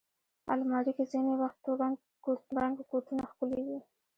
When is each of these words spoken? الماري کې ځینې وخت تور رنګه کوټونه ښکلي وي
الماري 0.53 0.91
کې 0.97 1.03
ځینې 1.11 1.33
وخت 1.41 1.57
تور 1.63 1.77
رنګه 2.59 2.83
کوټونه 2.91 3.23
ښکلي 3.31 3.61
وي 3.67 3.79